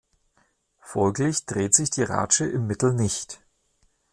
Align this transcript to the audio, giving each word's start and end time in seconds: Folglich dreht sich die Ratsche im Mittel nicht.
Folglich 0.79 1.45
dreht 1.45 1.75
sich 1.75 1.91
die 1.91 2.01
Ratsche 2.01 2.47
im 2.47 2.65
Mittel 2.65 2.91
nicht. 2.91 3.39